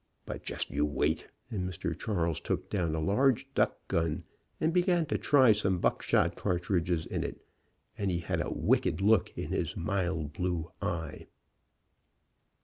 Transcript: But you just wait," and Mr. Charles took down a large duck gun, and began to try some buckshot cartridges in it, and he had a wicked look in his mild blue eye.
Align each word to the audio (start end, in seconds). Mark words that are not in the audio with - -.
But 0.25 0.39
you 0.39 0.45
just 0.55 0.71
wait," 0.71 1.27
and 1.51 1.69
Mr. 1.69 1.95
Charles 1.95 2.39
took 2.39 2.71
down 2.71 2.95
a 2.95 2.99
large 2.99 3.45
duck 3.53 3.87
gun, 3.87 4.23
and 4.59 4.73
began 4.73 5.05
to 5.05 5.17
try 5.19 5.51
some 5.51 5.77
buckshot 5.77 6.35
cartridges 6.35 7.05
in 7.05 7.23
it, 7.23 7.45
and 7.99 8.09
he 8.09 8.17
had 8.17 8.41
a 8.41 8.51
wicked 8.51 8.99
look 8.99 9.29
in 9.37 9.49
his 9.51 9.77
mild 9.77 10.33
blue 10.33 10.71
eye. 10.81 11.27